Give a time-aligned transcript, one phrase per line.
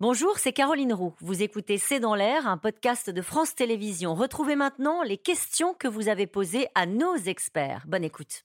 [0.00, 1.16] Bonjour, c'est Caroline Roux.
[1.18, 4.14] Vous écoutez C'est dans l'air, un podcast de France Télévisions.
[4.14, 7.82] Retrouvez maintenant les questions que vous avez posées à nos experts.
[7.88, 8.44] Bonne écoute.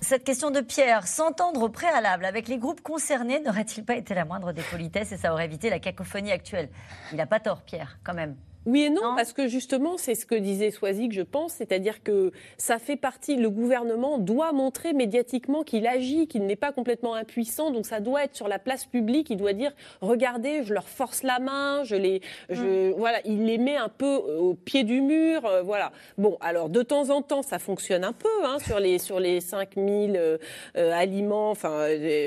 [0.00, 4.24] Cette question de Pierre, s'entendre au préalable avec les groupes concernés n'aurait-il pas été la
[4.24, 6.68] moindre des politesses et ça aurait évité la cacophonie actuelle?
[7.10, 8.36] Il n'a pas tort, Pierre, quand même.
[8.66, 12.32] Oui et non, parce que justement, c'est ce que disait Soisic, je pense, c'est-à-dire que
[12.58, 17.70] ça fait partie, le gouvernement doit montrer médiatiquement qu'il agit, qu'il n'est pas complètement impuissant,
[17.70, 21.22] donc ça doit être sur la place publique, il doit dire, regardez, je leur force
[21.22, 22.94] la main, je les, je, mm.
[22.98, 25.92] voilà, il les met un peu au pied du mur, euh, voilà.
[26.18, 29.40] Bon, alors de temps en temps, ça fonctionne un peu, hein, sur les, sur les
[29.40, 30.36] 5000 euh,
[30.76, 31.86] euh, aliments, enfin,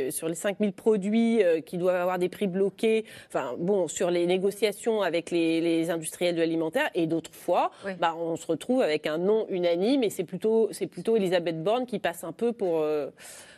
[0.10, 5.02] sur les 5000 produits qui doivent avoir des prix bloqués, enfin, bon, sur les négociations
[5.02, 9.18] avec les, les industriels de l'alimentaire, et d'autres fois, bah, on se retrouve avec un
[9.18, 12.82] non unanime, et c'est plutôt, c'est plutôt Elisabeth Borne qui passe un peu pour.
[12.82, 13.10] Euh,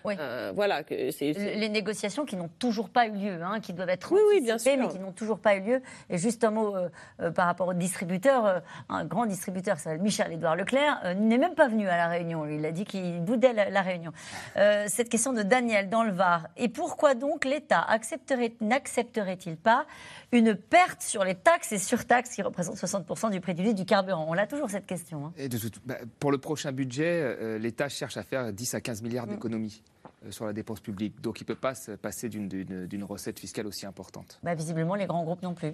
[0.06, 3.90] euh, voilà, que c'est, Les négociations qui n'ont toujours pas eu lieu, hein, qui doivent
[3.90, 4.76] être oui, oui, bien sûr.
[4.78, 5.82] mais qui n'ont toujours pas eu lieu.
[6.10, 11.38] Et juste un mot euh, par rapport au distributeur, un grand distributeur Michel-Édouard Leclerc n'est
[11.38, 12.46] même pas venu à la réunion.
[12.46, 14.12] Il a dit qu'il boudait la, réunion.
[14.88, 16.48] cette question de Daniel dans le Var.
[16.58, 19.86] Et pourquoi donc l'État accepterait, n'accepterait-il pas
[20.32, 23.86] une perte sur les taxes et surtaxes qui représentent 60% du prix du litre du
[23.86, 24.26] carburant?
[24.28, 25.28] On a toujours cette question.
[25.28, 25.34] Hein.
[25.38, 29.02] Et de bah, pour le prochain budget, euh, l'État cherche à faire 10 à 15
[29.02, 29.82] milliards d'économies.
[29.86, 29.93] Euh,
[30.30, 31.22] sur la dépense publique.
[31.22, 34.40] Donc il ne peut pas se passer d'une recette fiscale aussi importante.
[34.44, 35.74] Bah, visiblement, les grands groupes non plus.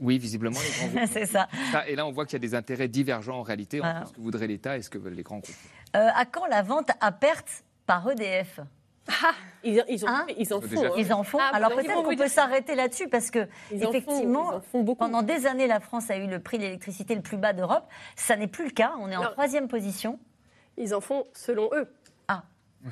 [0.00, 1.10] Oui, visiblement, les grands groupes.
[1.12, 1.48] C'est ça.
[1.86, 4.20] Et là, on voit qu'il y a des intérêts divergents en réalité entre ce que
[4.20, 5.54] voudrait l'État et ce que veulent les grands groupes.
[5.96, 8.60] Euh, à quand la vente à perte par EDF
[9.08, 9.32] ah,
[9.64, 10.26] ils, ils, hein?
[10.38, 10.96] ils, en font.
[10.96, 11.38] Ils en font.
[11.40, 14.60] Ah, Alors peut-être qu'on peut s'arrêter là-dessus parce que effectivement,
[14.98, 17.88] pendant des années, la France a eu le prix de l'électricité le plus bas d'Europe.
[18.14, 18.92] Ça n'est plus le cas.
[19.00, 20.18] On est en troisième position.
[20.76, 21.88] Ils en font selon eux.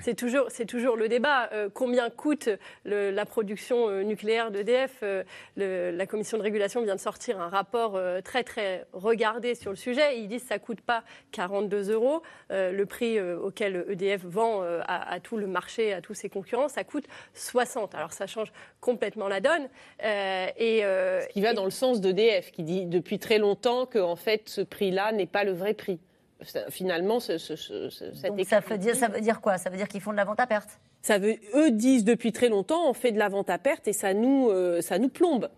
[0.02, 1.48] C'est toujours, c'est toujours le débat.
[1.52, 2.50] Euh, combien coûte
[2.84, 5.22] la production euh, nucléaire d'EDF euh,
[5.56, 10.18] La commission de régulation vient de sortir un rapport très très regardé sur le sujet.
[10.18, 12.22] Ils disent que ça coûte pas 42 euros.
[12.50, 17.06] le prix auquel EDF vend à, tout le marché, à tous ses concurrents, ça coûte
[17.34, 17.94] 60.
[17.94, 19.68] Alors ça change complètement la donne.
[20.02, 24.16] et, Ce qui va dans le sens d'EDF, qui dit depuis très longtemps que en
[24.16, 25.98] fait ce prix-là n'est pas le vrai prix
[26.70, 27.52] finalement, ce, ce,
[28.28, 29.58] Donc ça veut, dire, ça veut dire quoi?
[29.58, 30.78] Ça veut dire qu'ils font de la vente à perte?
[31.00, 33.92] Ça veut, eux disent depuis très longtemps, on fait de la vente à perte et
[33.92, 35.48] ça nous, euh, ça nous plombe.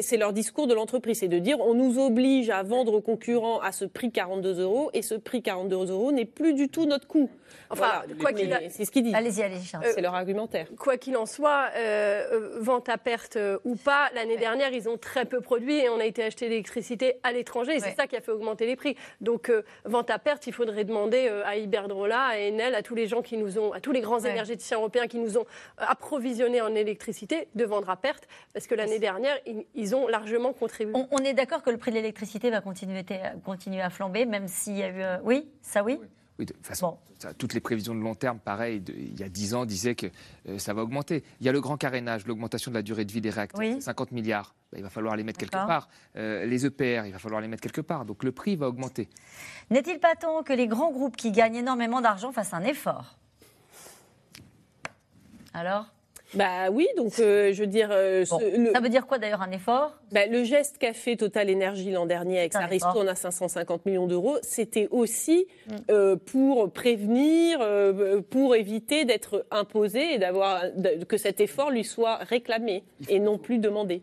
[0.00, 3.60] C'est leur discours de l'entreprise, c'est de dire on nous oblige à vendre aux concurrents
[3.60, 7.06] à ce prix 42 euros et ce prix 42 euros n'est plus du tout notre
[7.06, 7.30] coût.
[7.70, 9.14] Enfin, quoi qu'il c'est ce qu'il dit.
[9.14, 9.72] Allez-y, allez-y.
[9.82, 10.68] c'est leur argumentaire.
[10.78, 14.98] Quoi qu'il en soit, euh, euh, vente à perte ou pas, l'année dernière, ils ont
[14.98, 17.80] très peu produit et on a été acheter l'électricité à l'étranger.
[17.80, 18.96] C'est ça qui a fait augmenter les prix.
[19.20, 19.50] Donc,
[19.84, 23.36] vente à perte, il faudrait demander à Iberdrola, à Enel, à tous les gens qui
[23.36, 25.44] nous ont, à tous les grands énergéticiens européens qui nous ont
[25.78, 29.36] approvisionnés en électricité de vendre à perte, parce que l'année dernière,
[29.74, 30.92] ils, ont largement contribué.
[31.10, 33.04] On, est d'accord que le prix de l'électricité va continuer,
[33.44, 35.02] continuer à flamber, même s'il y a eu...
[35.02, 35.98] Euh, oui, ça oui?
[36.38, 36.98] Oui, de toute façon,
[37.38, 40.06] toutes les prévisions de long terme, pareil, il y a 10 ans, disaient que
[40.48, 41.22] euh, ça va augmenter.
[41.40, 44.12] Il y a le grand carénage, l'augmentation de la durée de vie des réacteurs, 50
[44.12, 44.54] milliards.
[44.74, 45.88] Bah, il va falloir les mettre quelque part.
[46.16, 48.04] Euh, les EPR, il va falloir les mettre quelque part.
[48.04, 49.08] Donc le prix va augmenter.
[49.70, 53.16] N'est-il pas temps que les grands groupes qui gagnent énormément d'argent fassent un effort?
[55.52, 55.86] Alors?
[56.34, 57.88] Bah oui, donc euh, je veux dire.
[57.92, 59.96] Euh, ça veut dire quoi d'ailleurs un effort?
[60.14, 64.06] Bah, Le geste qu'a fait Total Energy l'an dernier avec sa ristourne à 550 millions
[64.06, 65.72] d'euros, c'était aussi mm.
[65.90, 67.58] euh, pour prévenir,
[68.30, 70.62] pour éviter d'être imposé et d'avoir
[71.08, 74.02] que cet effort lui soit réclamé et non plus demandé.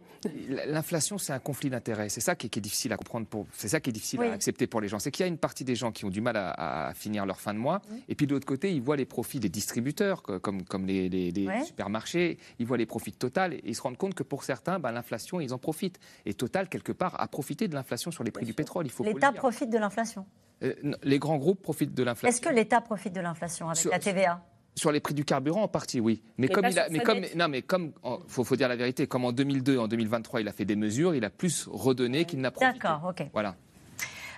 [0.67, 2.09] L'inflation, c'est un conflit d'intérêts.
[2.09, 3.25] C'est ça qui est, difficile à comprendre.
[3.53, 4.99] C'est ça qui est difficile à accepter pour les gens.
[4.99, 7.39] C'est qu'il y a une partie des gens qui ont du mal à, finir leur
[7.39, 10.63] fin de mois, et puis de l'autre côté, ils voient les profits des distributeurs, comme,
[10.63, 14.13] comme les, les supermarchés ils voient les profits de Total et ils se rendent compte
[14.13, 15.99] que pour certains, ben, l'inflation, ils en profitent.
[16.25, 18.85] Et Total, quelque part, a profité de l'inflation sur les prix du pétrole.
[18.85, 20.25] Il faut L'État profite de l'inflation
[20.63, 20.73] euh,
[21.03, 22.29] Les grands groupes profitent de l'inflation.
[22.29, 24.43] Est-ce que l'État profite de l'inflation avec la TVA?
[24.75, 26.23] sur les prix du carburant, en partie, oui.
[26.37, 27.91] Mais comme il a, mais comme, non, mais comme,
[28.27, 31.13] faut, faut dire la vérité, comme en 2002, en 2023, il a fait des mesures,
[31.13, 32.79] il a plus redonné qu'il n'a profité.
[32.79, 33.27] D'accord, ok.
[33.33, 33.55] Voilà.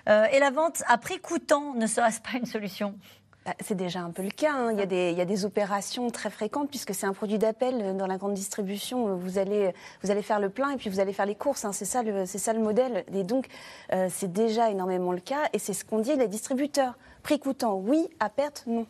[0.09, 2.97] Euh, et la vente à prix coûtant ne serait-ce pas une solution?
[3.45, 4.53] Bah, c'est déjà un peu le cas.
[4.53, 4.71] Hein.
[4.71, 7.37] Il, y a des, il, y a des, opérations très fréquentes puisque c'est un produit
[7.37, 9.15] d'appel dans la grande distribution.
[9.15, 11.65] Vous allez, vous allez faire le plein et puis vous allez faire les courses.
[11.65, 11.73] Hein.
[11.73, 13.03] C'est ça, le, c'est ça le modèle.
[13.13, 13.47] Et donc,
[13.91, 15.49] euh, c'est déjà énormément le cas.
[15.51, 16.97] Et c'est ce qu'on dit les distributeurs.
[17.21, 18.07] Prix coûtant, oui.
[18.19, 18.85] À perte, non.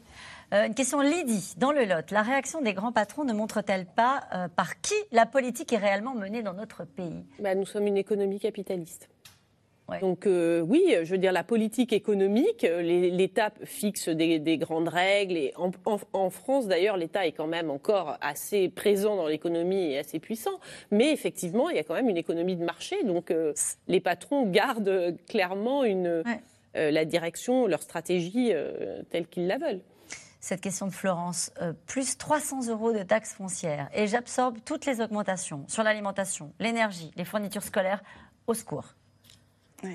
[0.54, 2.12] Euh, une question Lydie, dans le Lot.
[2.12, 6.14] La réaction des grands patrons ne montre-t-elle pas euh, par qui la politique est réellement
[6.14, 7.26] menée dans notre pays?
[7.40, 9.10] Bah, Nous sommes une économie capitaliste.
[10.02, 15.38] Donc oui, je veux dire, la politique économique, l'État fixe des, grandes règles.
[15.38, 20.20] Et en, France, d'ailleurs, l'État est quand même encore assez présent dans l'économie et assez
[20.20, 20.60] puissant.
[20.92, 23.04] Mais effectivement, il y a quand même une économie de marché.
[23.04, 23.34] Donc
[23.88, 26.24] les patrons gardent clairement une,
[26.74, 28.52] la direction, leur stratégie
[29.10, 29.82] telle qu'ils la veulent
[30.44, 31.52] cette question de Florence.
[31.86, 37.24] plus 300 euros de taxes foncières et j'absorbe toutes les augmentations sur l'alimentation, l'énergie, les
[37.24, 38.04] fournitures scolaires.
[38.46, 38.94] Au secours.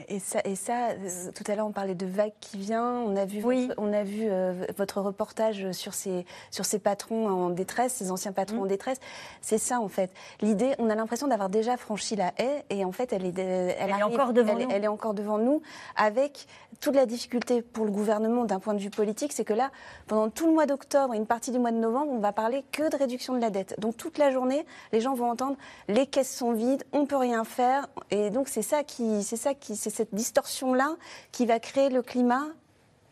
[0.08, 2.84] Et ça, et ça euh, tout à l'heure, on parlait de vague qui vient.
[2.84, 7.28] On a vu, votre, on a vu euh, votre reportage sur ces, sur ces patrons
[7.28, 8.68] en détresse, ces anciens patrons en mm.
[8.68, 8.98] détresse.
[9.40, 10.10] C'est ça, en fait.
[10.40, 13.90] L'idée, on a l'impression d'avoir déjà franchi la haie, et en fait, elle est, elle,
[13.90, 14.68] est encore devant nous.
[14.70, 15.62] Elle est encore devant nous,
[15.96, 16.46] avec
[16.80, 19.70] toute la difficulté pour le gouvernement d'un point de vue politique, c'est que là,
[20.06, 22.64] pendant tout le mois d'octobre et une partie du mois de novembre, on va parler
[22.72, 23.78] que de réduction de la dette.
[23.78, 25.56] Donc toute la journée, les gens vont entendre
[25.88, 29.54] les caisses sont vides, on peut rien faire, et donc c'est ça qui, c'est ça
[29.54, 30.96] qui c'est cette distorsion-là
[31.32, 32.46] qui va créer le climat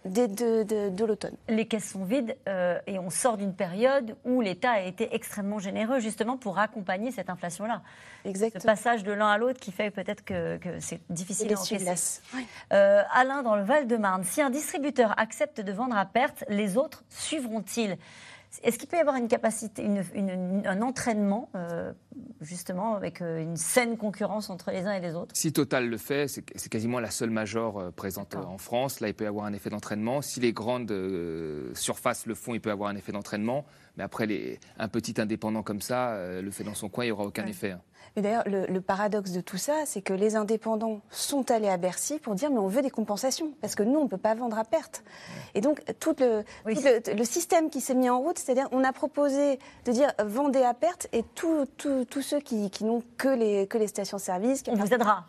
[0.05, 1.35] de, de, l'automne.
[1.49, 5.59] Les caisses sont vides euh, et on sort d'une période où l'État a été extrêmement
[5.59, 7.83] généreux justement pour accompagner cette inflation-là.
[8.25, 8.61] Exactement.
[8.61, 12.21] Ce passage de l'un à l'autre qui fait peut-être que, c'est difficile à encaisser.
[12.73, 17.03] Euh, Alain, dans le Val-de-Marne, si un distributeur accepte de vendre à perte, les autres
[17.09, 17.97] suivront-ils?
[18.63, 21.93] Est-ce qu'il peut y avoir une capacité, un entraînement, euh,
[22.41, 25.35] justement, avec euh, une saine concurrence entre les uns et les autres?
[25.37, 29.01] Si Total le fait, c'est quasiment la seule major euh, présente en France.
[29.01, 30.23] Là, il peut y avoir un effet d'entraînement.
[30.23, 30.95] Si les grandes
[31.75, 33.65] surfaces le font, il peut y avoir un effet d'entraînement.
[33.97, 37.13] Mais après, les, un petit indépendant comme ça, le fait dans son coin, il n'y
[37.13, 37.73] aura aucun effet.
[37.73, 37.81] Hein.
[38.17, 42.35] D'ailleurs, le, paradoxe de tout ça, c'est que les indépendants sont allés à Bercy pour
[42.35, 44.65] dire mais on veut des compensations parce que nous on ne peut pas vendre à
[44.65, 45.05] perte.
[45.55, 49.59] Et donc tout le, le, système qui s'est mis en route, c'est-à-dire on a proposé
[49.85, 51.67] de dire vendez à perte et tous
[52.23, 54.63] ceux qui, n'ont que les, que les stations-service.
[54.69, 55.27] On vous aidera.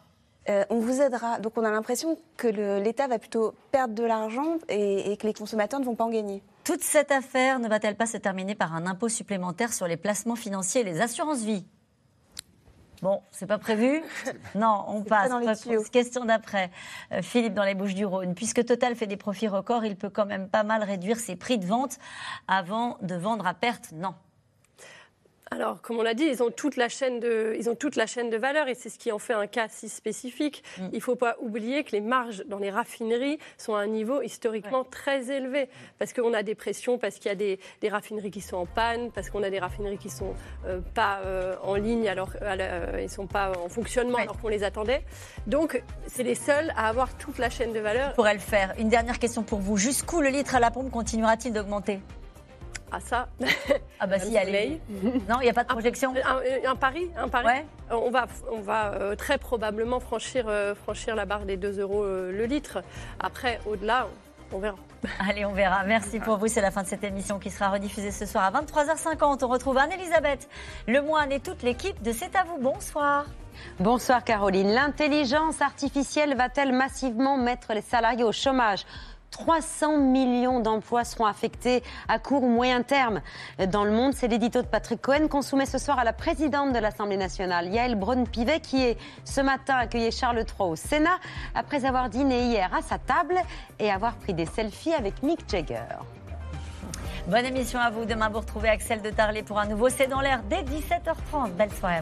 [0.49, 1.39] Euh, on vous aidera.
[1.39, 5.33] Donc on a l'impression que l'État va plutôt perdre de l'argent et, et, que les
[5.33, 6.41] consommateurs ne vont pas en gagner.
[6.63, 10.37] Toute cette affaire ne va-t-elle pas se terminer par un impôt supplémentaire sur les placements
[10.37, 11.65] financiers et les assurances vie
[13.01, 14.01] Bon, c'est pas prévu
[14.55, 15.31] Non, on passe.
[15.91, 16.71] Question d'après.
[17.11, 18.33] Euh, Philippe, dans les Bouches du Rhône.
[18.33, 21.57] Puisque Total fait des profits records, il peut quand même pas mal réduire ses prix
[21.57, 21.97] de vente
[22.47, 24.15] avant de vendre à perte Non.
[25.57, 28.05] Alors, comme on l'a dit, ils ont toute la chaîne de, ils ont toute la
[28.05, 30.63] chaîne de valeur et c'est ce qui en fait un cas si spécifique.
[30.77, 30.89] Mm.
[30.91, 34.21] Il ne faut pas oublier que les marges dans les raffineries sont à un niveau
[34.21, 35.67] historiquement très élevé
[35.97, 37.57] parce qu'on a des pressions, parce qu'il y a des,
[37.89, 40.35] raffineries qui sont en panne, parce qu'on a des raffineries qui ne sont
[40.67, 44.63] euh, pas euh, en ligne alors euh, ils sont pas en fonctionnement alors qu'on les
[44.63, 45.01] attendait.
[45.47, 48.13] Donc, c'est les seuls à avoir toute la chaîne de valeur.
[48.13, 48.75] Pourrait le faire.
[48.77, 49.75] Une dernière question pour vous.
[49.75, 51.99] Jusqu'où le litre à la pompe continuera-t-il d'augmenter?
[52.91, 53.27] Ah ça
[53.99, 54.79] Ah bah si, allez.
[55.29, 56.13] Non, il n'y a pas de projection
[56.65, 57.63] Un, pari, un pari.
[57.91, 62.03] On va, on va euh, très probablement franchir, euh, franchir la barre des 2 euros
[62.03, 62.79] euh, le litre.
[63.19, 64.07] Après, au-delà,
[64.51, 64.77] on verra.
[65.29, 65.83] Allez, on verra.
[65.83, 66.47] Merci pour vous.
[66.47, 69.43] C'est la fin de cette émission qui sera rediffusée ce soir à 23h50.
[69.43, 70.47] On retrouve Anne-Elisabeth
[70.87, 72.57] Lemoine et toute l'équipe de C'est à vous.
[72.59, 73.25] Bonsoir.
[73.79, 74.71] Bonsoir Caroline.
[74.71, 78.85] L'intelligence artificielle va-t-elle massivement mettre les salariés au chômage?
[79.31, 83.21] 300 millions d'emplois seront affectés à court ou moyen terme
[83.67, 84.13] dans le monde.
[84.13, 87.67] C'est l'édito de Patrick Cohen qu'on soumet ce soir à la présidente de l'Assemblée nationale,
[87.67, 91.17] Yael Braun-Pivet, qui est ce matin accueilli Charles III au Sénat
[91.55, 93.35] après avoir dîné hier à sa table
[93.79, 95.83] et avoir pris des selfies avec Mick Jagger.
[97.27, 98.05] Bonne émission à vous.
[98.05, 101.51] Demain, vous retrouvez Axel de Tarlet pour un nouveau C'est dans l'air dès 17h30.
[101.57, 102.01] Belle soirée.